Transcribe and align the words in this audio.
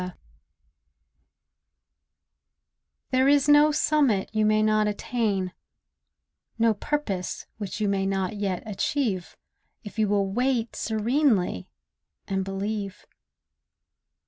ATTAINMENT 0.01 0.19
There 3.11 3.27
is 3.27 3.47
no 3.47 3.71
summit 3.71 4.31
you 4.33 4.47
may 4.47 4.63
not 4.63 4.87
attain, 4.87 5.53
No 6.57 6.73
purpose 6.73 7.45
which 7.59 7.79
you 7.79 7.87
may 7.87 8.07
not 8.07 8.35
yet 8.35 8.63
achieve, 8.65 9.37
If 9.83 9.99
you 9.99 10.07
will 10.07 10.25
wait 10.25 10.75
serenely 10.75 11.69
and 12.27 12.43
believe. 12.43 13.05